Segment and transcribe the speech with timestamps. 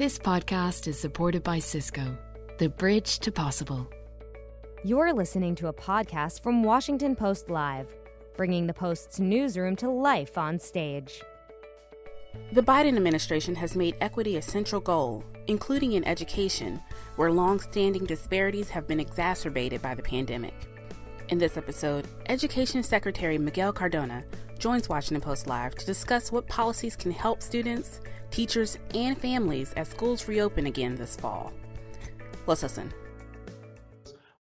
[0.00, 2.16] This podcast is supported by Cisco,
[2.56, 3.86] the bridge to possible.
[4.82, 7.94] You're listening to a podcast from Washington Post Live,
[8.34, 11.20] bringing the Post's newsroom to life on stage.
[12.52, 16.80] The Biden administration has made equity a central goal, including in education,
[17.16, 20.54] where long-standing disparities have been exacerbated by the pandemic.
[21.28, 24.24] In this episode, Education Secretary Miguel Cardona
[24.60, 29.88] joins Washington Post Live to discuss what policies can help students, teachers, and families as
[29.88, 31.50] schools reopen again this fall.
[32.46, 32.92] Let's listen.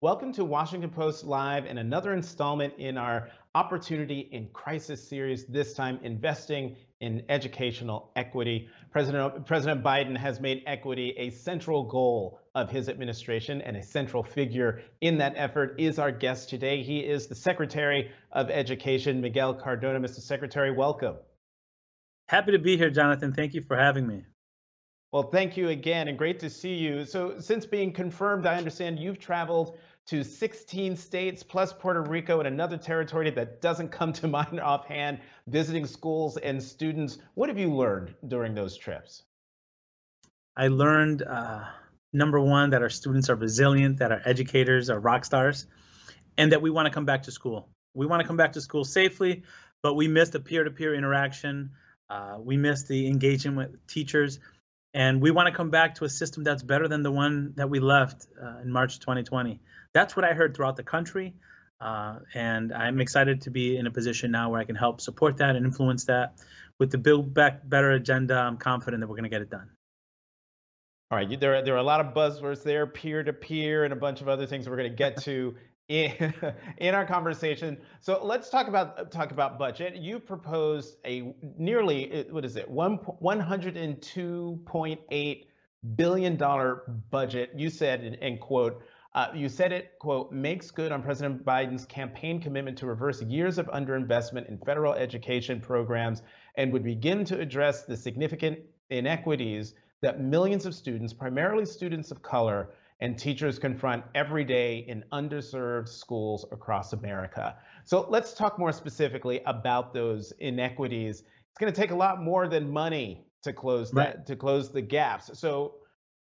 [0.01, 5.73] Welcome to Washington Post Live and another installment in our Opportunity in Crisis series, this
[5.73, 8.67] time investing in educational equity.
[8.91, 14.23] President, President Biden has made equity a central goal of his administration and a central
[14.23, 16.83] figure in that effort is our guest today.
[16.83, 19.99] He is the Secretary of Education, Miguel Cardona.
[19.99, 20.21] Mr.
[20.21, 21.15] Secretary, welcome.
[22.29, 23.33] Happy to be here, Jonathan.
[23.33, 24.23] Thank you for having me.
[25.11, 27.05] Well, thank you again and great to see you.
[27.05, 29.77] So, since being confirmed, I understand you've traveled
[30.07, 35.19] to 16 states plus Puerto Rico and another territory that doesn't come to mind offhand,
[35.47, 37.17] visiting schools and students.
[37.33, 39.23] What have you learned during those trips?
[40.55, 41.65] I learned uh,
[42.13, 45.67] number one, that our students are resilient, that our educators are rock stars,
[46.37, 47.69] and that we want to come back to school.
[47.93, 49.43] We want to come back to school safely,
[49.81, 51.71] but we missed the peer to peer interaction.
[52.09, 54.39] Uh, we missed the engagement with teachers.
[54.93, 57.69] And we want to come back to a system that's better than the one that
[57.69, 59.59] we left uh, in March 2020
[59.93, 61.33] that's what I heard throughout the country.
[61.79, 65.37] Uh, and I'm excited to be in a position now where I can help support
[65.37, 66.35] that and influence that.
[66.79, 69.69] With the Build Back Better agenda, I'm confident that we're going to get it done.
[71.09, 73.95] All right, there, there are a lot of buzzwords there, peer to peer, and a
[73.95, 75.55] bunch of other things we're going to get to
[75.87, 76.33] in,
[76.77, 77.77] in our conversation.
[78.01, 79.95] So let's talk about talk about budget.
[79.95, 85.47] You proposed a nearly what is it one one hundred and two point eight
[85.95, 87.51] billion dollar budget.
[87.55, 88.83] You said, and quote
[89.17, 93.57] uh, you said it, quote, makes good on President Biden's campaign commitment to reverse years
[93.57, 96.21] of underinvestment in federal education programs
[96.55, 98.59] and would begin to address the significant
[98.91, 102.69] inequities that millions of students, primarily students of color,
[102.99, 107.57] and teachers confront every day in underserved schools across America.
[107.85, 111.21] So let's talk more specifically about those inequities.
[111.21, 114.81] It's going to take a lot more than money to close that to close the
[114.83, 115.39] gaps.
[115.39, 115.77] So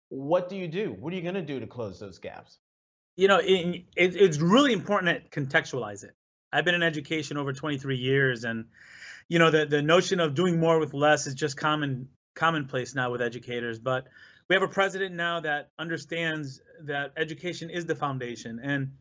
[0.09, 0.95] what do you do?
[1.00, 2.57] What are you going to do to close those gaps?
[3.16, 6.16] You know, it, it, it's really important to contextualize it.
[6.53, 8.66] I've been in education over 23 years, and
[9.29, 13.11] you know, the the notion of doing more with less is just common commonplace now
[13.11, 13.79] with educators.
[13.79, 14.07] But
[14.50, 18.91] we have a president now that understands that education is the foundation, and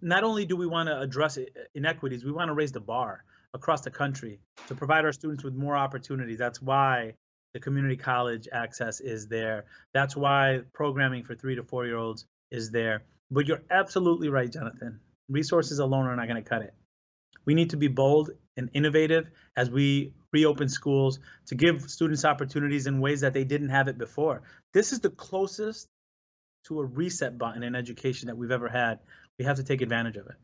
[0.00, 1.38] not only do we want to address
[1.74, 4.38] inequities, we want to raise the bar across the country
[4.68, 6.38] to provide our students with more opportunities.
[6.38, 7.14] That's why
[7.52, 9.64] the community college access is there.
[9.92, 13.02] That's why programming for three to four year olds is there.
[13.30, 15.00] But you're absolutely right, Jonathan.
[15.28, 16.74] Resources alone are not going to cut it.
[17.44, 22.86] We need to be bold and innovative as we reopen schools to give students opportunities
[22.86, 24.42] in ways that they didn't have it before.
[24.72, 25.88] This is the closest
[26.64, 28.98] to a reset button in education that we've ever had.
[29.38, 30.36] We have to take advantage of it.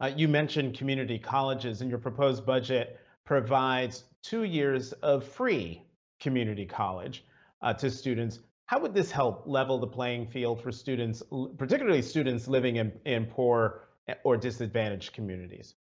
[0.00, 5.82] Uh, you mentioned community colleges, and your proposed budget provides two years of free
[6.20, 7.24] community college
[7.62, 8.38] uh, to students.
[8.68, 11.22] How would this help level the playing field for students,
[11.56, 13.88] particularly students living in, in poor
[14.24, 15.74] or disadvantaged communities?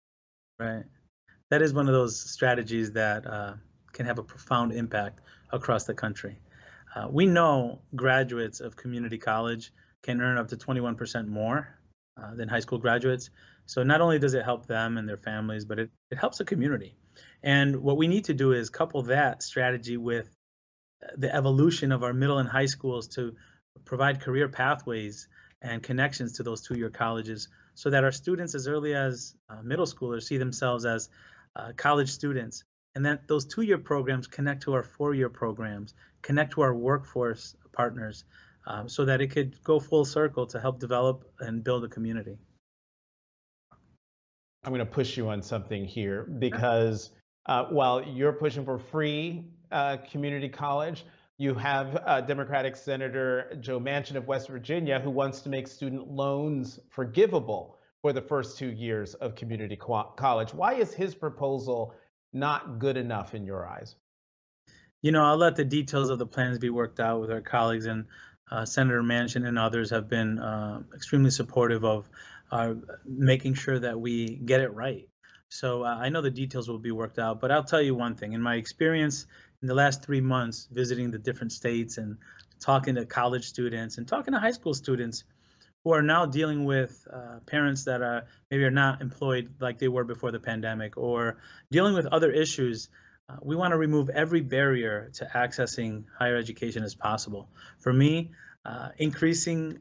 [0.58, 0.84] Right.
[1.48, 3.54] That is one of those strategies that uh,
[3.94, 6.38] can have a profound impact across the country.
[6.94, 9.72] Uh, we know graduates of community college
[10.02, 11.78] can earn up to 21% more
[12.22, 13.30] uh, than high school graduates.
[13.64, 16.44] So not only does it help them and their families, but it, it helps the
[16.44, 16.96] community.
[17.42, 20.33] And what we need to do is couple that strategy with
[21.16, 23.34] the evolution of our middle and high schools to
[23.84, 25.28] provide career pathways
[25.62, 29.86] and connections to those two-year colleges so that our students as early as uh, middle
[29.86, 31.08] schoolers see themselves as
[31.56, 32.64] uh, college students.
[32.94, 38.24] And that those two-year programs connect to our four-year programs connect to our workforce partners
[38.66, 42.38] um, so that it could go full circle to help develop and build a community.
[44.64, 47.10] I'm going to push you on something here because
[47.46, 51.04] uh, while you're pushing for free uh, community college.
[51.36, 56.08] You have uh, Democratic Senator Joe Manchin of West Virginia who wants to make student
[56.08, 60.54] loans forgivable for the first two years of community co- college.
[60.54, 61.94] Why is his proposal
[62.32, 63.96] not good enough in your eyes?
[65.02, 67.86] You know, I'll let the details of the plans be worked out with our colleagues,
[67.86, 68.06] and
[68.50, 72.08] uh, Senator Manchin and others have been uh, extremely supportive of
[72.52, 72.74] uh,
[73.04, 75.08] making sure that we get it right.
[75.48, 78.14] So uh, I know the details will be worked out, but I'll tell you one
[78.16, 78.32] thing.
[78.32, 79.26] In my experience
[79.64, 82.18] in the last three months visiting the different states and
[82.60, 85.24] talking to college students and talking to high school students
[85.82, 89.88] who are now dealing with uh, parents that are maybe are not employed like they
[89.88, 91.38] were before the pandemic or
[91.70, 92.90] dealing with other issues
[93.30, 97.48] uh, we want to remove every barrier to accessing higher education as possible.
[97.78, 98.32] For me
[98.66, 99.78] uh, increasing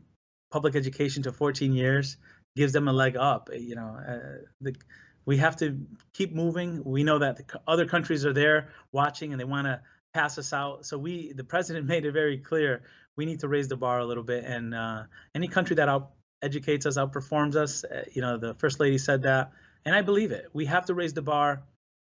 [0.50, 2.15] public education to 14 years
[2.56, 4.75] gives them a leg up you know uh, the,
[5.25, 5.79] we have to
[6.13, 9.79] keep moving we know that the other countries are there watching and they want to
[10.13, 12.83] pass us out so we the president made it very clear
[13.15, 14.43] we need to raise the bar a little bit.
[14.43, 15.03] And uh,
[15.35, 16.11] any country that out
[16.41, 19.51] educates us, outperforms us, uh, you know, the first lady said that,
[19.85, 20.49] and I believe it.
[20.53, 21.63] We have to raise the bar.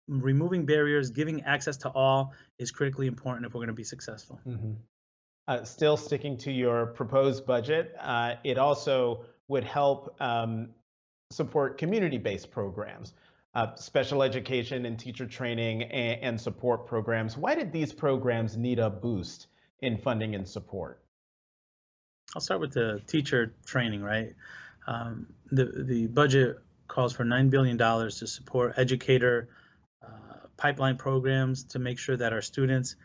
[0.10, 4.40] Removing barriers, giving access to all is critically important if we're going to be successful.
[4.46, 4.74] Mm-hmm.
[5.48, 10.70] Uh, still sticking to your proposed budget, uh, it also would help um,
[11.32, 13.14] support community-based programs.
[13.56, 17.38] Uh, special education and teacher training and, and, support programs.
[17.38, 19.46] Why did these programs need a boost
[19.82, 21.00] in funding and support?
[22.34, 24.34] I'll start with the teacher training, right?
[24.88, 29.50] Um, the, the budget calls for $9 billion to support educator
[30.04, 32.96] uh, pipeline programs to make sure that our students,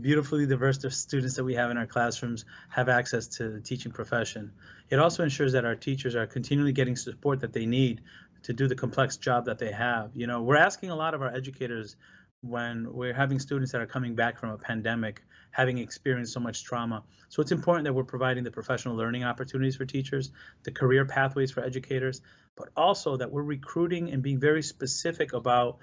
[0.00, 4.52] beautifully diverse students that we have in our classrooms, have access to the teaching profession.
[4.90, 8.02] It also ensures that our teachers are continually getting support that they need
[8.42, 10.10] to do the complex job that they have.
[10.14, 11.96] You know, we're asking a lot of our educators
[12.42, 16.64] when we're having students that are coming back from a pandemic having experienced so much
[16.64, 17.02] trauma.
[17.30, 20.30] So it's important that we're providing the professional learning opportunities for teachers,
[20.64, 22.20] the career pathways for educators,
[22.56, 25.78] but also that we're recruiting and being very specific about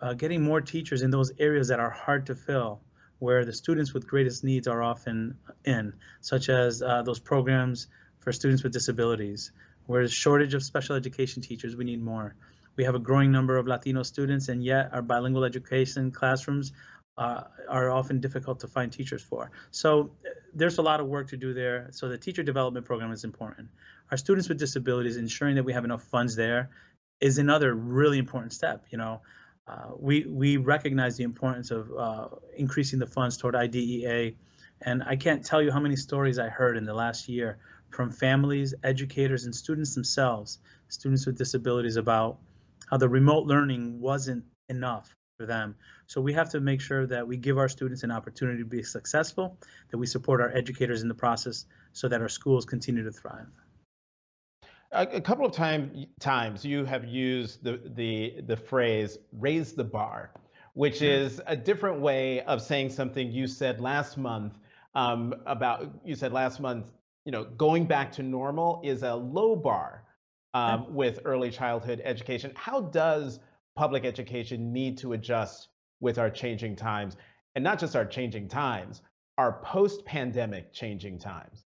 [0.00, 2.80] uh, getting more teachers in those areas that are hard to fill,
[3.18, 7.88] where the students with greatest needs are often in, such as uh, those programs
[8.20, 9.52] for students with disabilities.
[9.86, 12.34] Where there's shortage of special education teachers, we need more.
[12.76, 16.72] We have a growing number of Latino students, and yet our bilingual education classrooms
[17.16, 19.50] uh, are often difficult to find teachers for.
[19.72, 20.12] So
[20.54, 21.88] there's a lot of work to do there.
[21.90, 23.68] So the teacher development program is important.
[24.10, 26.70] Our students with disabilities, ensuring that we have enough funds there
[27.20, 28.86] is another really important step.
[28.90, 29.22] You know,
[29.68, 34.32] uh, we we recognize the importance of uh, increasing the funds toward IDEA,
[34.82, 37.58] and I can't tell you how many stories I heard in the last year
[37.90, 42.38] from families, educators, and students themselves, students with disabilities about
[42.90, 45.76] how the remote learning wasn't enough for them.
[46.06, 48.82] So we have to make sure that we give our students an opportunity to be
[48.82, 49.58] successful,
[49.90, 53.46] that we support our educators in the process so that our schools continue to thrive.
[54.92, 60.30] A, couple of time, times you have used the, the, the phrase raise the bar,
[60.72, 64.54] which is a different way of saying something you said last month
[64.94, 66.90] um, about, you said last month,
[67.26, 70.04] you know, going back to normal is a low bar
[70.54, 72.50] um, with early childhood education.
[72.56, 73.40] How does
[73.76, 75.68] public education need to adjust
[76.00, 77.16] with our changing times
[77.54, 79.02] and not just our changing times,
[79.36, 81.64] our post pandemic changing times.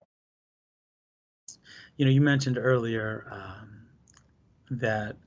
[1.98, 3.88] You know, you mentioned earlier um,
[4.80, 5.18] that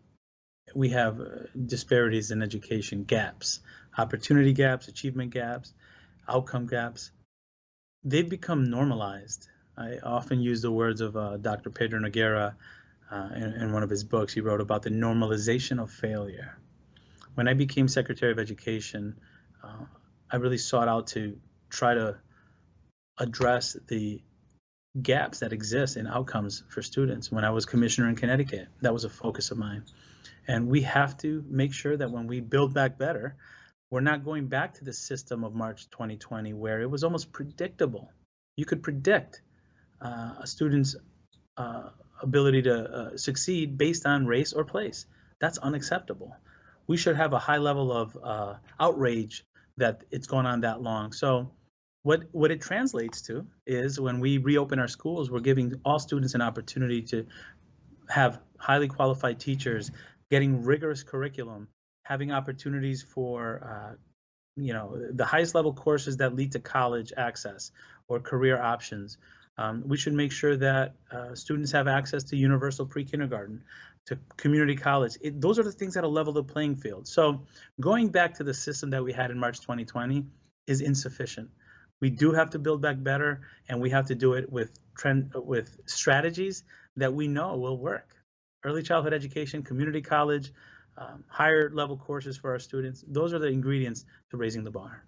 [0.75, 1.25] we have uh,
[1.67, 3.61] disparities in education gaps,
[3.99, 5.75] opportunity gaps, achievement gaps,
[6.29, 7.11] outcome gaps.
[8.05, 9.49] They've become normalized.
[9.77, 11.71] I often use the words of uh, Dr.
[11.71, 12.55] Pedro Noguera
[13.11, 14.33] uh, in, in, one of his books.
[14.33, 16.57] He wrote about the normalization of failure
[17.35, 19.19] when I became Secretary of Education,
[19.63, 19.85] uh,
[20.31, 21.39] I really sought out to
[21.69, 22.19] try to
[23.19, 24.21] address the
[25.01, 27.31] gaps that exist in outcomes for students.
[27.31, 29.85] When I was commissioner in Connecticut, that was a focus of mine.
[30.49, 33.37] And we have to make sure that when we build back better,
[33.91, 38.11] we're not going back to the system of March 2020 where it was almost predictable.
[38.57, 39.43] You could predict
[40.01, 40.97] uh, a student's
[41.57, 41.91] uh,
[42.23, 45.07] ability to uh, succeed based on race or place.
[45.41, 46.37] That's unacceptable
[46.91, 49.45] we should have a high level of uh, outrage
[49.77, 51.13] that it's gone on that long.
[51.13, 51.53] So
[52.03, 56.35] what what it translates to is when we reopen our schools, we're giving all students
[56.35, 57.27] an opportunity to
[58.09, 59.91] have highly qualified teachers,
[60.31, 61.69] getting rigorous curriculum,
[62.05, 63.97] having opportunities for uh,
[64.57, 67.71] you know the highest level courses that lead to college access
[68.09, 69.19] or career options.
[69.59, 73.63] Um, we should make sure that uh, students have access to universal pre-kindergarten,
[74.07, 75.19] to community college.
[75.21, 77.07] It, those are the things that'll level the playing field.
[77.07, 77.43] So
[77.79, 80.25] going back to the system that we had in March 2020
[80.67, 81.51] is insufficient.
[82.01, 85.33] We do have to build back better, and we have to do it with trend
[85.35, 86.65] with strategies
[86.97, 88.17] that we know will work.
[88.65, 90.53] Early childhood education, community college,
[90.97, 93.05] um, higher level courses for our students.
[93.09, 95.05] Those are the ingredients to raising the bar.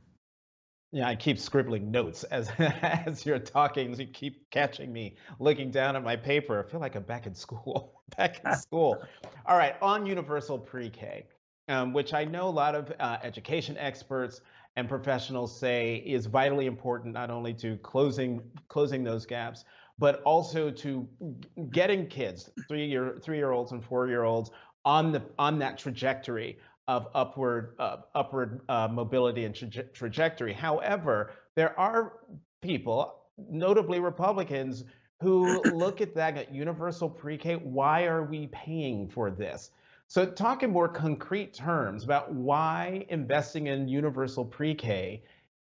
[0.94, 3.98] Yeah, I keep scribbling notes as as you're talking.
[3.98, 6.64] You keep catching me looking down at my paper.
[6.64, 8.02] I feel like I'm back in school.
[8.16, 9.02] back in school.
[9.46, 11.26] All right, on universal pre-K,
[11.68, 14.42] um, which I know a lot of uh, education experts
[14.76, 19.64] and professionals say is vitally important not only to closing closing those gaps,
[19.98, 21.06] but also to
[21.70, 24.50] getting kids, three year three year olds and four year olds,
[24.84, 30.52] on the on that trajectory of upward uh, upward uh, mobility and traje- trajectory.
[30.52, 32.20] However, there are
[32.62, 33.14] people,
[33.50, 34.84] notably Republicans,
[35.20, 37.56] who look at that at universal pre-K.
[37.56, 39.70] Why are we paying for this?
[40.12, 45.22] So talk in more concrete terms about why investing in universal pre-K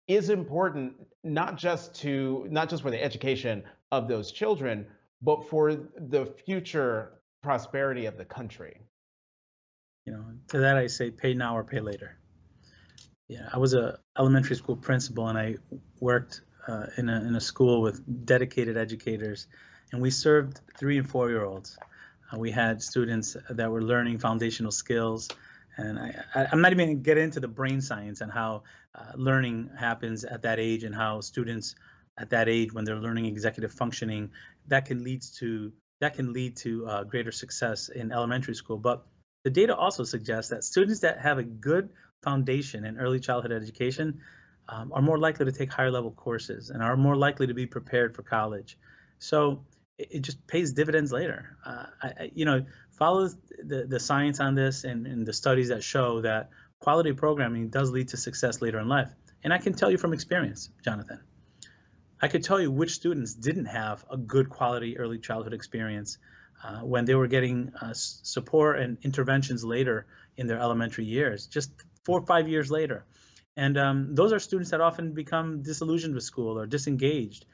[0.09, 4.87] is important, not just to not just for the education of those children,
[5.21, 8.81] but for the future prosperity of the country.
[10.07, 12.17] You know, to that I say pay now or pay later.
[13.29, 15.57] Yeah, I was a elementary school principal and I
[16.01, 19.47] worked uh, in, a, in a school with dedicated educators
[19.93, 21.77] and we served three and four year olds.
[22.37, 25.29] We had students that were learning foundational skills
[25.77, 28.62] and I, am not even going to get into the brain science and how
[28.95, 31.75] uh, learning happens at that age and how students
[32.19, 34.31] at that age when they're learning executive functioning
[34.69, 39.07] that can lead to that can lead to uh, greater success in elementary school but
[39.45, 41.89] the data also suggests that students that have a good
[42.23, 44.21] foundation in early childhood education
[44.69, 47.67] um, are more likely to take higher level courses and are more likely to be
[47.67, 48.79] prepared for college.
[49.19, 49.65] So
[49.99, 51.57] it, it just pays dividends later.
[51.65, 53.29] Uh, I, you know, follow
[53.65, 57.91] the, the science on this and, and the studies that show that quality programming does
[57.91, 59.11] lead to success later in life.
[59.45, 61.21] And I can tell you from experience, Jonathan,
[62.21, 66.19] I could tell you which students didn't have a good quality early childhood experience
[66.63, 70.07] uh, when they were getting uh, support and interventions later
[70.37, 71.73] in their elementary years, just
[72.05, 73.05] four or five years later.
[73.57, 77.45] And um, those are students that often become disillusioned with school or disengaged.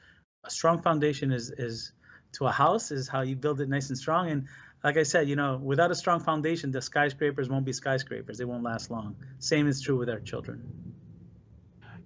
[0.45, 1.91] A strong foundation is is
[2.33, 4.29] to a house is how you build it nice and strong.
[4.29, 4.47] And
[4.83, 8.37] like I said, you know, without a strong foundation, the skyscrapers won't be skyscrapers.
[8.37, 9.15] They won't last long.
[9.39, 10.93] Same is true with our children.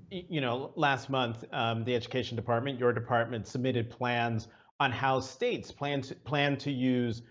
[0.10, 4.48] You know, last month, um, the education department, your department, submitted plans
[4.80, 7.24] on how states plan to, plan to use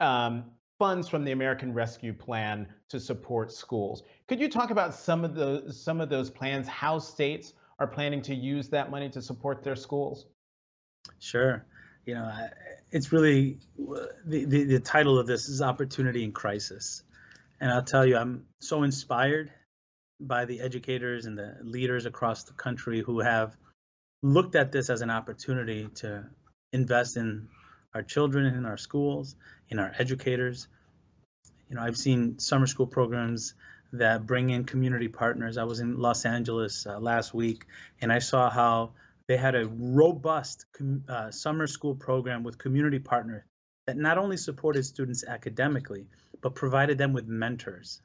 [0.00, 0.44] um,
[0.78, 4.02] funds from the American Rescue Plan to support schools.
[4.26, 8.22] Could you talk about some of the some of those plans, how states are planning
[8.22, 10.26] to use that money to support their schools?
[11.18, 11.66] Sure.
[12.06, 12.32] You know,
[12.90, 17.02] it's really the, the, the title of this is Opportunity in Crisis.
[17.60, 19.50] And I'll tell you, I'm so inspired
[20.18, 23.56] by the educators and the leaders across the country who have
[24.22, 26.26] looked at this as an opportunity to
[26.72, 27.48] invest in
[27.94, 29.34] our children in our schools,
[29.68, 30.68] in our educators.
[31.68, 33.54] You know, I've seen summer school programs
[33.92, 35.58] that bring in community partners.
[35.58, 37.66] I was in Los Angeles uh, last week
[38.00, 38.92] and I saw how
[39.30, 40.66] they had a robust
[41.08, 43.44] uh, summer school program with community partners
[43.86, 46.04] that not only supported students academically,
[46.40, 48.02] but provided them with mentors.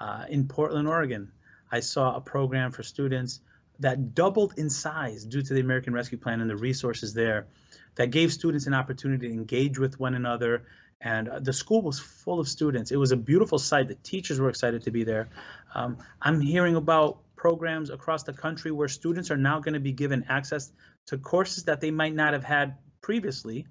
[0.00, 1.30] Uh, in Portland, Oregon,
[1.70, 3.40] I saw a program for students
[3.80, 7.48] that doubled in size due to the American Rescue Plan and the resources there
[7.96, 10.62] that gave students an opportunity to engage with one another.
[11.02, 12.92] And uh, the school was full of students.
[12.92, 13.88] It was a beautiful sight.
[13.88, 15.28] The teachers were excited to be there.
[15.74, 19.92] Um, I'm hearing about programs across the country where students are now going to be
[19.92, 20.72] given access
[21.06, 23.68] to courses that they might not have had previously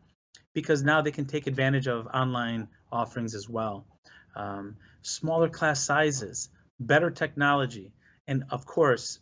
[0.54, 3.86] because now they can take advantage of online offerings as well.
[4.34, 6.48] Um, smaller class sizes,
[6.80, 7.92] better technology,
[8.26, 9.20] and of course,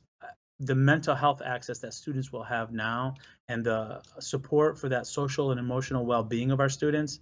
[0.59, 3.15] the mental health access that students will have now
[3.47, 7.19] and the support for that social and emotional well-being of our students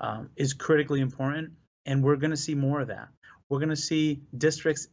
[0.00, 1.52] um, is critically important
[1.84, 3.08] and we're going to see more of that
[3.50, 4.88] we're going to see districts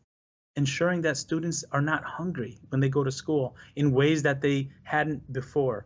[0.61, 4.59] ensuring that students are not hungry when they go to school in ways that they
[4.83, 5.77] hadn't before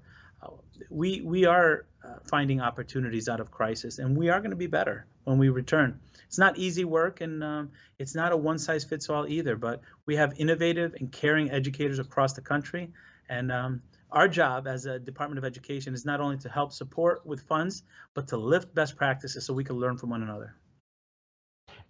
[0.43, 0.49] uh,
[0.89, 1.71] we we are
[2.03, 5.49] uh, finding opportunities out of crisis and we are going to be better when we
[5.61, 5.99] return
[6.33, 9.81] it's not easy work and um, it's not a one size fits all either, but
[10.07, 12.91] we have innovative and caring educators across the country.
[13.29, 17.23] And um, our job as a Department of Education is not only to help support
[17.23, 17.83] with funds,
[18.15, 20.55] but to lift best practices so we can learn from one another.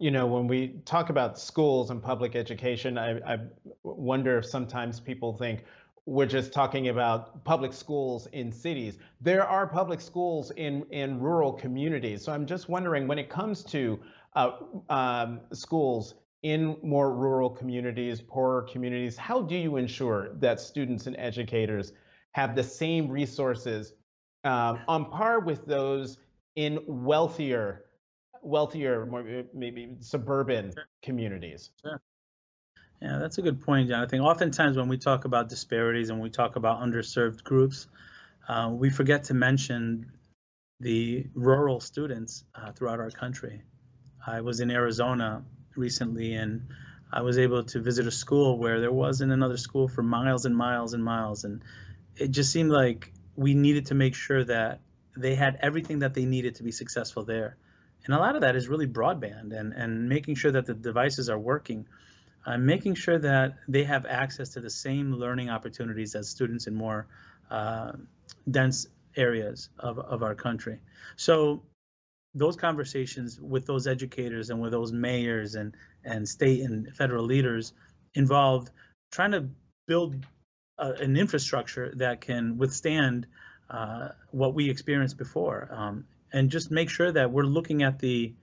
[0.04, 3.38] You know, when we talk about schools and public education, I, I
[3.84, 5.64] wonder if sometimes people think,
[6.06, 8.98] we're just talking about public schools in cities.
[9.22, 12.22] There are public schools in, in rural communities.
[12.22, 13.98] So I'm just wondering when it comes to
[14.36, 14.52] uh,
[14.90, 21.16] um, schools in more rural communities, poorer communities, how do you ensure that students and
[21.18, 21.94] educators
[22.34, 23.94] have the same resources
[24.44, 26.18] um, on par with those
[26.58, 27.86] in wealthier,
[28.44, 29.24] wealthier, more,
[29.54, 30.86] maybe suburban sure.
[31.02, 31.72] communities?
[31.82, 32.02] Sure.
[33.02, 34.04] Yeah, that's a good point, John.
[34.04, 37.88] I think oftentimes when we talk about disparities and we talk about underserved groups,
[38.48, 40.12] uh, we forget to mention
[40.80, 43.62] the rural students uh, throughout our country.
[44.26, 45.44] I was in Arizona
[45.76, 46.68] recently, and
[47.12, 50.56] I was able to visit a school where there wasn't another school for miles and
[50.56, 51.44] miles and miles.
[51.44, 51.62] And
[52.16, 54.82] it just seemed like we needed to make sure that
[55.16, 57.58] they had everything that they needed to be successful there.
[58.06, 61.30] And a lot of that is really broadband and, and making sure that the devices
[61.30, 61.88] are working,
[62.46, 66.76] uh, making sure that they have access to the same learning opportunities as students in
[66.76, 67.08] more
[67.50, 67.94] uh,
[68.50, 70.80] dense areas of, of our country.
[71.16, 71.64] So
[72.36, 77.74] those conversations with those educators and with those mayors and, and state and federal leaders
[78.16, 78.72] involved
[79.12, 79.48] trying to
[79.88, 80.26] build
[80.78, 83.28] a, an infrastructure that can withstand
[83.70, 88.34] uh, what we experienced before um, and just make sure that we're looking at the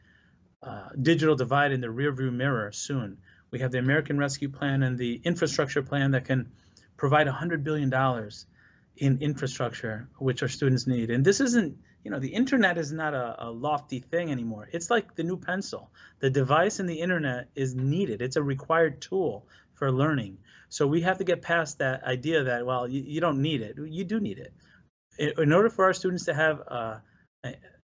[0.62, 3.18] uh, digital divide in the rearview mirror soon.
[3.50, 6.52] We have the American Rescue Plan and the infrastructure plan that can
[6.96, 7.92] provide $100 billion
[8.96, 11.10] in infrastructure, which our students need.
[11.10, 14.68] And this isn't, you know, the internet is not a, a, lofty thing anymore.
[14.70, 15.90] It's like the new pencil.
[16.20, 18.22] The device and the internet is needed.
[18.22, 20.38] It's a required tool for learning.
[20.68, 23.76] So we have to get past that idea that, well, you, you don't need it.
[23.78, 24.52] You do need it.
[25.18, 26.98] In, in order for our students to have uh,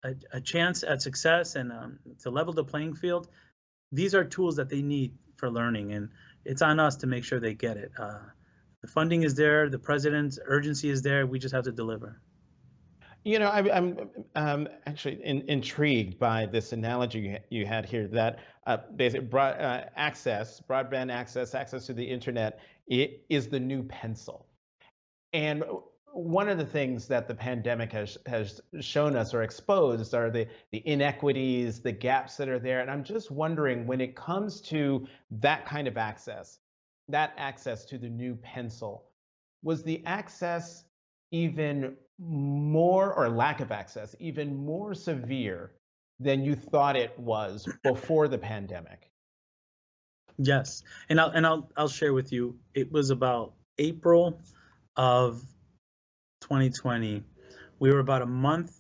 [0.04, 3.28] a, a, chance at success and um, to level the playing field,
[3.92, 5.94] these are tools that they need for learning.
[5.94, 6.10] And
[6.46, 7.92] it's on us to make sure they get it.
[7.98, 8.20] Uh,
[8.82, 11.26] the funding is there, the president's urgency is there.
[11.26, 12.22] We just have to deliver.
[13.24, 18.08] You know, I, am um, actually in, intrigued by this analogy you, you had here
[18.10, 23.84] that uh, basic broad, uh, access, broadband access, access to the internet is the new
[23.84, 24.46] pencil.
[25.32, 25.64] And
[26.14, 30.48] one of the things that the pandemic has has shown us or exposed are the
[30.72, 32.82] the inequities, the gaps that are there.
[32.82, 36.60] And I'm just wondering when it comes to that kind of access,
[37.10, 39.06] that access to the new pencil,
[39.64, 40.86] was the access
[41.32, 45.72] even more, or lack of access, even more severe
[46.20, 49.10] than you thought it was before the pandemic?
[50.38, 52.56] Yes, and I'll and I'll I'll share with you.
[52.76, 54.40] It was about April
[54.96, 55.44] of
[56.54, 57.24] 2020.
[57.80, 58.80] We were about a month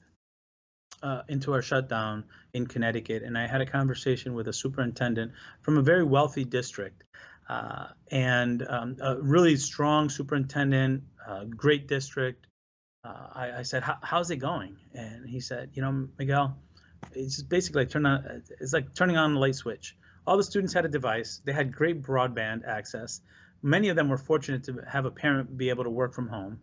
[1.02, 5.32] uh, into our shutdown in Connecticut, and I had a conversation with a superintendent
[5.64, 7.04] from a very wealthy district
[7.50, 12.46] uh, and um, a really strong superintendent, uh, great district.
[13.04, 16.56] Uh, I, I, said, "How's it going?" And he said, "You know, Miguel,
[17.14, 18.44] it's basically like turn on.
[18.62, 19.98] It's like turning on the light switch.
[20.28, 21.42] All the students had a device.
[21.44, 23.22] They had great broadband access.
[23.64, 26.60] Many of them were fortunate to have a parent be able to work from home.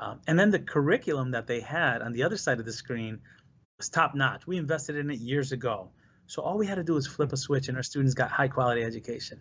[0.00, 3.20] Um, and then the curriculum that they had on the other side of the screen
[3.76, 4.46] was top notch.
[4.46, 5.90] We invested in it years ago.
[6.26, 8.48] So all we had to do was flip a switch, and our students got high
[8.48, 9.40] quality education."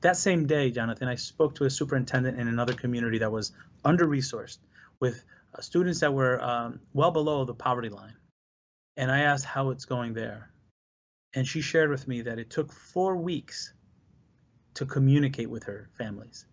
[0.00, 3.52] That same day, Jonathan, I spoke to a superintendent in another community that was
[3.84, 4.58] under resourced
[4.98, 5.22] with
[5.54, 8.16] uh, students that were um, well below the poverty line.
[8.96, 10.50] And I asked how it's going there.
[11.34, 13.74] And she shared with me that it took four weeks
[14.74, 16.46] to communicate with her families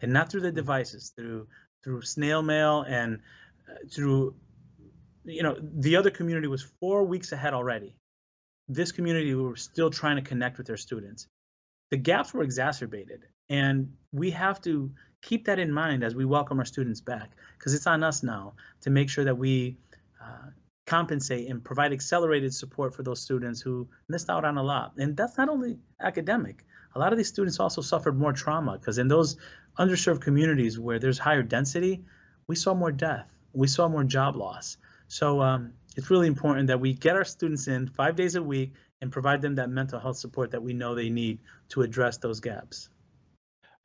[0.00, 1.46] and not through the devices, through
[1.84, 3.20] through snail mail and
[3.68, 4.34] uh, through
[5.24, 7.94] you know the other community was four weeks ahead already
[8.68, 11.28] this community were still trying to connect with their students
[11.90, 13.24] the gaps were exacerbated.
[13.48, 14.90] And we have to
[15.22, 18.54] keep that in mind as we welcome our students back, because it's on us now
[18.82, 19.76] to make sure that we
[20.22, 20.50] uh,
[20.86, 24.92] compensate and provide accelerated support for those students who missed out on a lot.
[24.98, 26.64] And that's not only academic.
[26.98, 29.36] A lot of these students also suffered more trauma because in those
[29.78, 32.02] underserved communities where there's higher density,
[32.48, 34.78] we saw more death, we saw more job loss.
[35.06, 38.72] So um, it's really important that we get our students in five days a week
[39.00, 42.40] and provide them that mental health support that we know they need to address those
[42.40, 42.88] gaps.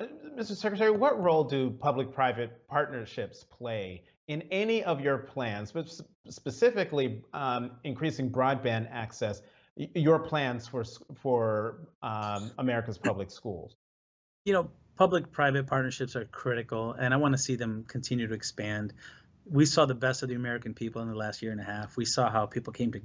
[0.02, 0.40] Mr.
[0.40, 5.88] Uh, Secretary, what role do public-private partnerships play in any of your plans, but
[6.30, 9.44] specifically um, increasing broadband access,
[9.76, 10.84] your plans for,
[11.16, 13.76] for um, America's public schools?
[14.46, 18.94] You know, public-private partnerships are critical, and I want to see them continue to expand
[19.46, 21.98] we saw the best of the American people in the last year and a half.
[21.98, 23.02] We saw how people came to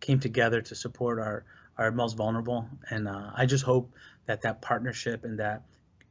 [0.00, 1.44] came together to support our
[1.76, 3.92] our most vulnerable, and uh, I just hope
[4.26, 5.62] that that partnership and that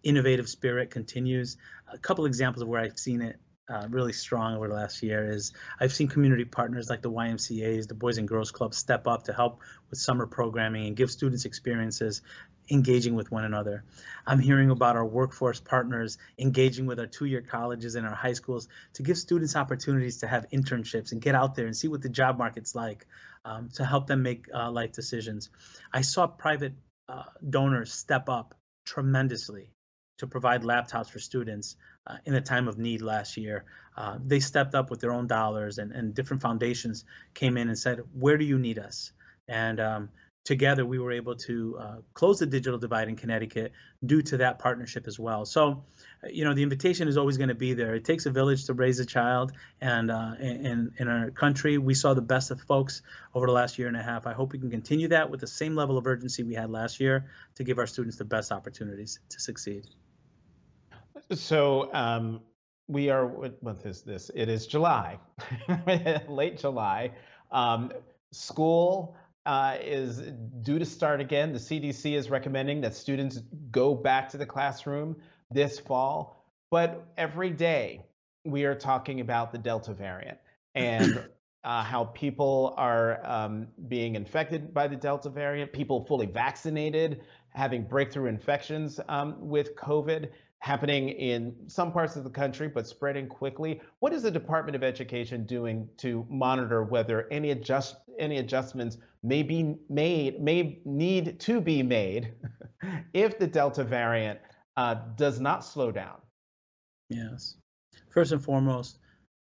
[0.04, 1.58] innovative spirit continues.
[1.92, 3.38] A couple examples of where I've seen it
[3.72, 7.88] uh, really strong over the last year is I've seen community partners like the YMCA's,
[7.88, 11.46] the Boys and Girls Club step up to help with summer programming and give students
[11.46, 12.22] experiences
[12.70, 13.84] engaging with one another.
[14.26, 18.68] I'm hearing about our workforce partners engaging with our two-year colleges and our high schools
[18.94, 22.10] to give students opportunities to have internships and get out there and see what the
[22.10, 23.08] job market's like
[23.46, 25.50] um, to help them make uh, life decisions.
[25.94, 26.74] I saw private
[27.10, 28.56] uh, donors step up
[28.86, 29.72] tremendously
[30.22, 31.76] to provide laptops for students
[32.08, 33.66] uh, in a time of need last year.
[33.98, 37.78] Uh, they stepped up with their own dollars and, and different foundations came in and
[37.78, 39.12] said, where do you need us?
[39.48, 40.10] And um,
[40.44, 43.72] together we were able to uh, close the digital divide in Connecticut
[44.06, 45.46] due to that partnership as well.
[45.46, 45.84] So,
[46.30, 47.96] you know, the invitation is always going to be there.
[47.96, 51.94] It takes a village to raise a child, and uh, in in our country, we
[51.94, 53.02] saw the best of folks
[53.34, 54.28] over the last year and a half.
[54.28, 57.00] I hope we can continue that with the same level of urgency we had last
[57.00, 59.88] year to give our students the best opportunities to succeed.
[61.34, 61.94] So.
[61.94, 62.42] Um,
[62.92, 64.30] we are what month is this?
[64.36, 65.18] It is July,
[66.28, 67.12] late July.
[67.52, 67.92] Um,
[68.32, 69.16] school
[69.46, 70.20] uh, is
[70.62, 71.54] due to start again.
[71.54, 73.40] The CDC is recommending that students
[73.72, 75.16] go back to the classroom
[75.50, 76.46] this fall.
[76.70, 78.04] But every day
[78.44, 80.38] we are talking about the Delta variant
[80.76, 81.24] and
[81.64, 87.84] uh, how people are um, being infected by the Delta variant, people fully vaccinated, having
[87.84, 90.30] breakthrough infections um, with COVID
[90.62, 93.82] happening in some parts of the country, but spreading quickly.
[94.00, 99.42] What is the Department of Education doing to monitor whether any adjust any adjustments may
[99.42, 102.34] be made, may need to be made
[103.14, 104.40] if the Delta variant
[104.78, 106.18] uh, does not slow down?
[107.10, 107.56] Yes.
[108.12, 109.00] First and foremost,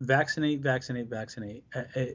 [0.02, 1.63] vaccinate, vaccinate, vaccinate.
[1.76, 2.06] Uh, uh,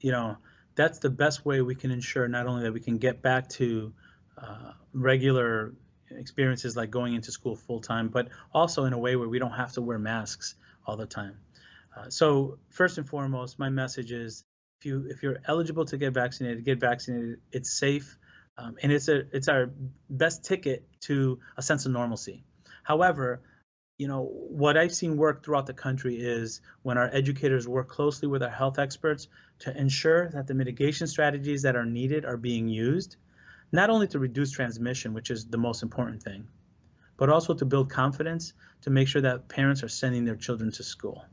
[0.00, 0.36] you know,
[0.74, 3.92] that's the best way we can ensure not only that we can get back to
[4.36, 5.74] uh, regular
[6.18, 9.52] experiences like going into school full time, but also in a way where we don't
[9.52, 10.54] have to wear masks
[10.86, 11.36] all the time.
[11.96, 14.44] Uh, so first and foremost, my message is
[14.80, 17.40] if you if you're eligible to get vaccinated, get vaccinated.
[17.52, 18.18] It's safe,
[18.58, 19.70] um, and it's a it's our
[20.08, 22.44] best ticket to a sense of normalcy.
[22.82, 23.42] However,
[23.98, 28.26] you know what I've seen work throughout the country is when our educators work closely
[28.26, 29.28] with our health experts
[29.60, 33.16] to ensure that the mitigation strategies that are needed are being used
[33.72, 36.46] not only to reduce transmission, which is the most important thing,
[37.16, 40.82] but also to build confidence to make sure that parents are sending their children to
[40.82, 41.24] school.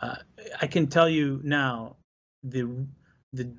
[0.00, 0.16] Uh,
[0.60, 1.96] I can tell you now
[2.42, 2.86] the
[3.32, 3.54] the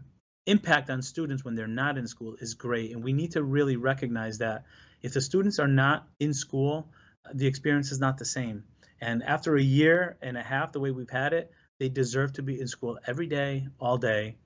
[0.47, 3.77] impact on students when they're not in school is great, and we need to really
[3.77, 4.65] recognize that
[5.01, 6.89] if the students are not in school,
[7.33, 8.63] the experience is not the same.
[9.01, 12.43] And after a year and a half, the way we've had it, they deserve to
[12.43, 14.37] be in school every day, all day,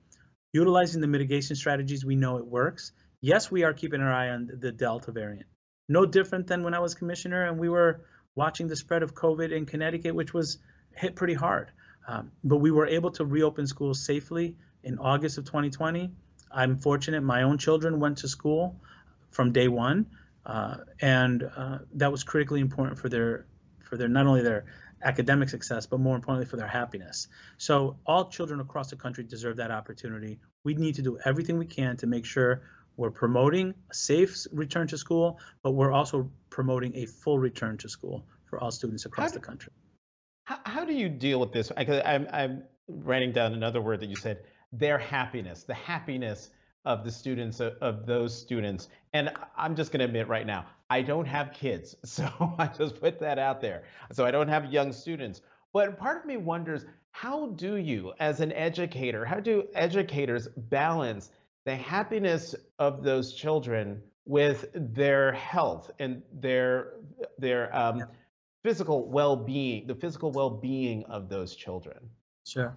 [0.52, 4.50] utilizing the mitigation strategies we know it works yes, we are keeping our eye on
[4.58, 5.46] the Delta variant.
[5.88, 8.02] No different than when I was commissioner and we were
[8.34, 10.58] watching the spread of COVID in Connecticut, which was
[10.94, 11.70] hit pretty hard.
[12.06, 16.10] Um, but we were able to reopen schools safely in August of 2020.
[16.50, 18.80] I'm fortunate my own children went to school
[19.30, 20.06] from day one,
[20.44, 23.46] uh, and uh, that was critically important for their
[23.84, 24.64] for their not only their
[25.02, 27.28] academic success, but more importantly for their happiness.
[27.58, 30.38] So all children across the country deserve that opportunity.
[30.64, 32.62] We need to do everything we can to make sure
[32.96, 37.88] we're promoting a safe return to school, but we're also promoting a full return to
[37.88, 39.72] school for all students across the country.
[40.44, 41.70] How, how do you deal with this?
[41.76, 44.40] I, I'm, I'm writing down another word that you said,
[44.72, 46.50] their happiness, the happiness
[46.84, 48.88] of the students, of, of those students.
[49.12, 51.96] And I'm just going to admit right now, I don't have kids.
[52.04, 53.84] So I just put that out there.
[54.12, 55.42] So I don't have young students.
[55.72, 61.30] But part of me wonders, how do you, as an educator, how do educators balance
[61.66, 66.94] the happiness of those children with their health and their
[67.38, 68.04] their um,
[68.62, 71.98] physical well-being, the physical well-being of those children.
[72.46, 72.76] Sure,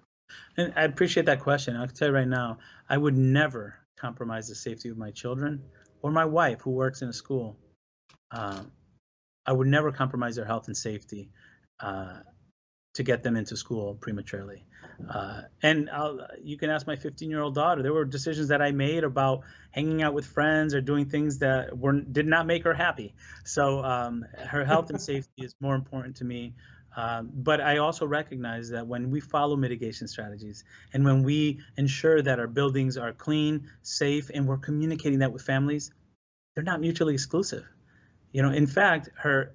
[0.56, 1.76] and I appreciate that question.
[1.76, 5.62] I'll tell you right now, I would never compromise the safety of my children
[6.02, 7.56] or my wife, who works in a school.
[8.30, 8.70] Um,
[9.46, 11.30] I would never compromise their health and safety.
[11.80, 12.20] Uh,
[12.94, 14.64] to get them into school prematurely.
[15.08, 17.82] Uh, and I'll, you can ask my 15 year old daughter.
[17.82, 21.76] There were decisions that I made about hanging out with friends or doing things that
[21.76, 23.14] were did not make her happy.
[23.44, 26.54] So um, her health and safety is more important to me.
[26.96, 32.22] Um, but I also recognize that when we follow mitigation strategies and when we ensure
[32.22, 35.90] that our buildings are clean, safe, and we're communicating that with families,
[36.54, 37.64] they're not mutually exclusive.
[38.32, 39.54] You know, in fact, her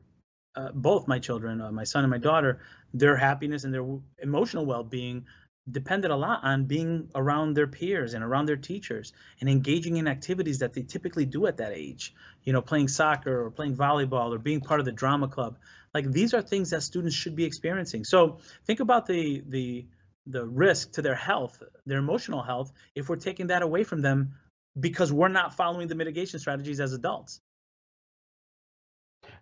[0.56, 2.60] uh, both my children, uh, my son and my daughter,
[2.94, 3.86] their happiness and their
[4.20, 5.26] emotional well-being
[5.70, 10.08] depended a lot on being around their peers and around their teachers and engaging in
[10.08, 14.34] activities that they typically do at that age you know playing soccer or playing volleyball
[14.34, 15.58] or being part of the drama club.
[15.94, 18.04] Like these are things that students should be experiencing.
[18.04, 19.86] So think about the the
[20.26, 24.36] the risk to their health their emotional health if we're taking that away from them
[24.80, 27.40] because we're not following the mitigation strategies as adults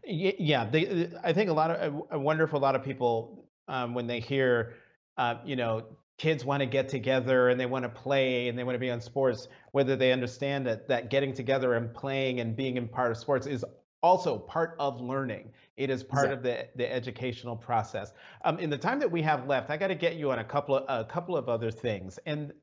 [0.08, 3.94] yeah, they, I think a lot of I wonder if a lot of people um,
[3.94, 4.76] when they hear,
[5.18, 5.86] uh, you know,
[6.18, 8.90] kids want to get together and they want to play and they want to be
[8.90, 13.12] on sports, whether they understand that that getting together and playing and being in part
[13.12, 13.66] of sports is
[14.02, 15.52] also part of learning.
[15.76, 16.52] It is part exactly.
[16.52, 18.14] of the, the educational process.
[18.46, 20.44] Um, in the time that we have left, I got to get you on a
[20.44, 22.18] couple of a couple of other things.
[22.26, 22.54] And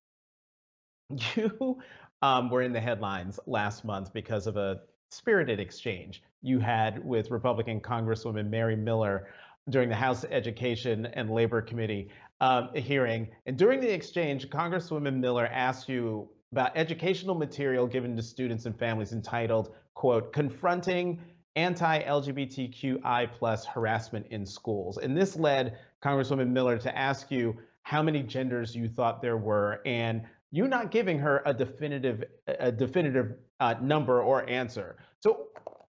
[1.37, 1.78] you
[2.22, 4.80] um, were in the headlines last month because of a
[5.14, 9.29] spirited exchange you had with Republican Congresswoman Mary Miller
[9.70, 12.09] during the House Education and Labor Committee
[12.40, 13.29] um, hearing.
[13.46, 18.79] And during the exchange, Congresswoman Miller asked you about educational material given to students and
[18.79, 21.20] families entitled, quote, Confronting
[21.57, 24.98] Anti-LGBTQI plus harassment in schools.
[24.98, 29.81] And this led Congresswoman Miller to ask you how many genders you thought there were
[29.87, 34.96] and you not giving her a definitive a definitive uh, number or answer.
[35.20, 35.48] So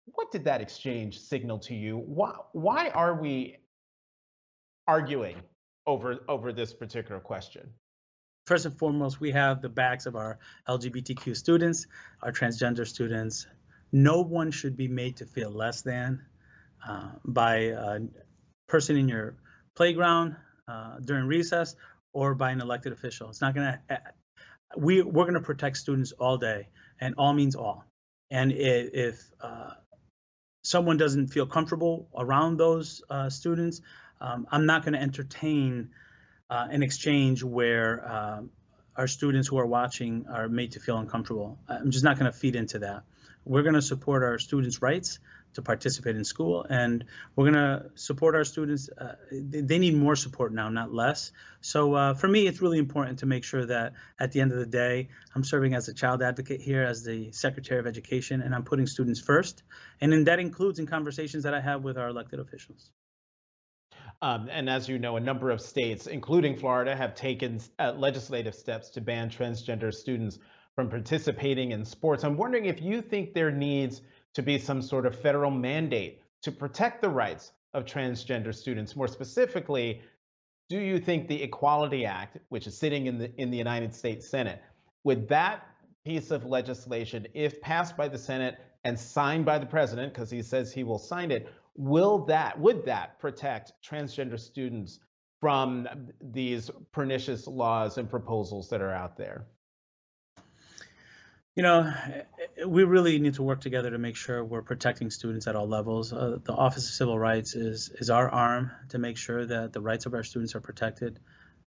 [0.05, 1.97] what did that exchange signal to you?
[1.97, 3.57] Why why are we
[4.87, 5.37] arguing
[5.85, 7.69] over over this particular question?
[8.45, 11.85] First and foremost, we have the backs of our LGBTQ students,
[12.23, 13.45] our transgender students.
[13.91, 16.25] No one should be made to feel less than
[16.87, 17.99] uh, by a
[18.67, 19.35] person in your
[19.75, 20.35] playground
[20.67, 21.75] uh, during recess
[22.13, 23.29] or by an elected official.
[23.29, 23.79] It's not going to.
[23.95, 23.97] Uh,
[24.77, 26.67] we we're going to protect students all day,
[26.99, 27.85] and all means all.
[28.31, 29.71] And if uh,
[30.63, 33.81] someone doesn't feel comfortable around those uh, students,
[34.21, 35.89] um, I'm not going to entertain
[36.49, 38.41] uh, an exchange where uh,
[38.95, 41.57] our students who are watching are made to feel uncomfortable.
[41.67, 43.03] I'm just not going to feed into that.
[43.45, 45.19] We're going to support our students' rights
[45.53, 48.89] to participate in school, and we're going to support our students.
[48.89, 51.31] Uh, they need more support now, not less.
[51.61, 54.59] So uh, for me, it's really important to make sure that at the end of
[54.59, 58.53] the day, I'm serving as a child advocate here as the Secretary of Education, and
[58.53, 59.63] I'm putting students first.
[60.01, 62.91] And then that includes in conversations that I have with our elected officials.
[64.21, 68.53] Um, and as you know, a number of states, including Florida, have taken uh, legislative
[68.53, 70.39] steps to ban transgender students
[70.75, 72.23] from participating in sports.
[72.23, 74.01] I'm wondering if you think there needs
[74.35, 78.95] to be some sort of federal mandate to protect the rights of transgender students.
[78.95, 80.01] More specifically,
[80.69, 84.27] do you think the Equality Act, which is sitting in the in the United States
[84.27, 84.61] Senate,
[85.03, 85.65] would that
[86.05, 90.41] piece of legislation, if passed by the Senate and signed by the president, because he
[90.41, 94.99] says he will sign it, will that would that protect transgender students
[95.41, 95.87] from
[96.21, 99.45] these pernicious laws and proposals that are out there?
[101.55, 101.93] You know,
[102.65, 106.13] we really need to work together to make sure we're protecting students at all levels.
[106.13, 109.81] Uh, the Office of Civil Rights is is our arm to make sure that the
[109.81, 111.19] rights of our students are protected.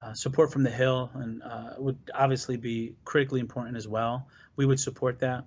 [0.00, 4.28] Uh, support from the Hill and uh, would obviously be critically important as well.
[4.56, 5.44] We would support that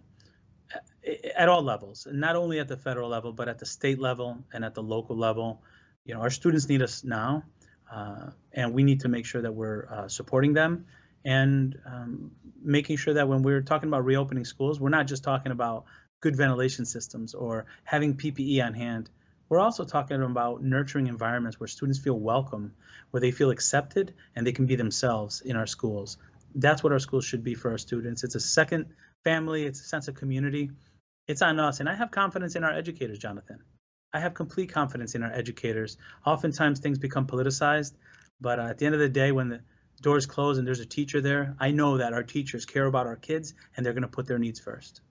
[1.36, 4.44] at all levels, and not only at the federal level, but at the state level
[4.52, 5.62] and at the local level.
[6.06, 7.44] You know, our students need us now,
[7.92, 10.86] uh, and we need to make sure that we're uh, supporting them
[11.28, 12.32] and um,
[12.64, 15.84] making sure that when we're talking about reopening schools, we're not just talking about
[16.22, 19.10] good ventilation systems or having PPE on hand.
[19.50, 22.74] We're also talking about nurturing environments where students feel welcome,
[23.12, 26.18] where they feel accepted, and they can be themselves in our schools.
[26.56, 28.24] That's what our schools should be for our students.
[28.24, 28.86] It's a second
[29.26, 30.72] family, it's a sense of community.
[31.28, 31.82] It's on us.
[31.82, 33.60] And I have confidence in our educators, Jonathan.
[34.14, 35.98] I have complete confidence in our educators.
[36.26, 37.96] Oftentimes things become politicized,
[38.40, 39.60] but uh, at the end of the day, when the
[40.02, 43.16] doors close and there's a teacher there, I know that our teachers care about our
[43.16, 45.02] kids and they're going to put their needs first.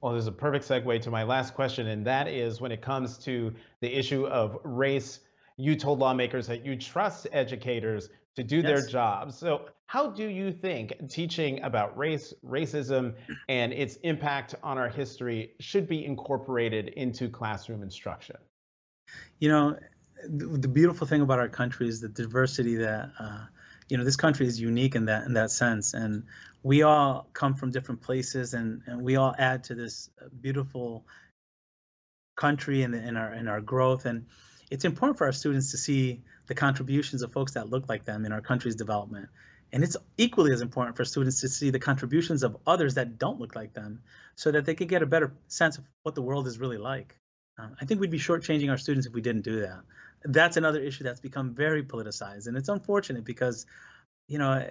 [0.00, 3.18] Well, there's a perfect segue to my last question, and that is when it comes
[3.18, 5.20] to the issue of race.
[5.56, 8.64] You told lawmakers that you trust educators to do yes.
[8.66, 9.38] their jobs.
[9.38, 13.14] So, how do you think teaching about race, racism,
[13.48, 18.36] and its impact on our history should be incorporated into classroom instruction?
[19.38, 19.78] You know,
[20.28, 23.44] the beautiful thing about our country is the diversity that uh,
[23.92, 26.24] you know this country is unique in that in that sense, and
[26.62, 30.08] we all come from different places, and and we all add to this
[30.40, 31.04] beautiful
[32.34, 34.24] country and in our in our growth and
[34.70, 38.24] it's important for our students to see the contributions of folks that look like them
[38.24, 39.28] in our country's development
[39.72, 43.40] and it's equally as important for students to see the contributions of others that don't
[43.40, 44.00] look like them
[44.34, 47.16] so that they could get a better sense of what the world is really like.
[47.58, 49.80] Um, I think we'd be shortchanging our students if we didn't do that.
[50.24, 52.46] That's another issue that's become very politicized.
[52.46, 53.66] And it's unfortunate because,
[54.28, 54.68] you know,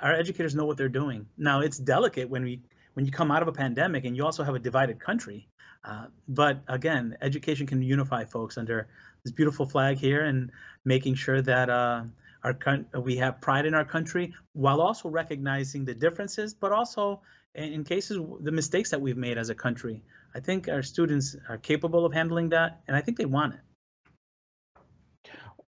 [0.00, 1.26] our educators know what they're doing.
[1.36, 2.62] Now, it's delicate when we
[2.94, 5.48] when you come out of a pandemic and you also have a divided country.
[5.84, 8.88] Uh, but again, education can unify folks under
[9.24, 10.50] this beautiful flag here and
[10.84, 12.04] making sure that uh,
[12.42, 12.56] our
[13.00, 17.20] we have pride in our country while also recognizing the differences, but also
[17.54, 20.02] in cases the mistakes that we've made as a country.
[20.34, 23.60] I think our students are capable of handling that, and I think they want it.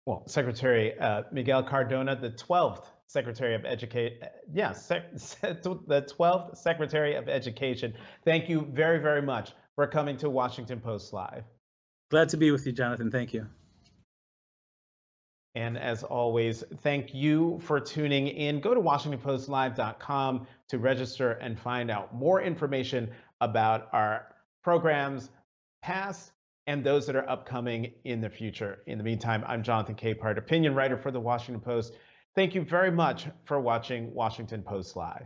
[0.06, 4.18] Well, Secretary uh, Miguel Cardona, the 12th Secretary of Education,
[4.52, 5.02] yes, yeah,
[5.44, 7.94] the 12th Secretary of Education.
[8.26, 11.44] Thank you very, very much for coming to Washington Post Live.
[12.12, 13.12] Glad to be with you, Jonathan.
[13.12, 13.48] Thank you.
[15.56, 18.60] And as always, thank you for tuning in.
[18.60, 25.30] Go to WashingtonPostLive.com to register and find out more information about our programs,
[25.82, 26.33] past
[26.68, 28.80] and those that are upcoming in the future.
[28.88, 31.94] In the meantime, I'm Jonathan Capehart, opinion writer for the Washington Post.
[32.36, 35.26] Thank you very much for watching Washington Post Live.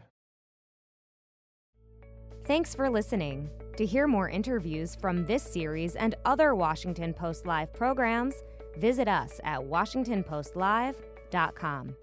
[2.46, 3.50] Thanks for listening.
[3.78, 8.34] To hear more interviews from this series and other Washington Post Live programs,
[8.78, 11.96] visit us at WashingtonPostLive.com.